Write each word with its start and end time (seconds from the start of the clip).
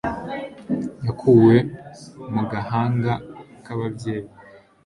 Yakuwe 1.05 1.55
mu 2.33 2.41
gahanga 2.51 3.13
k'ababyeyi 3.63 4.29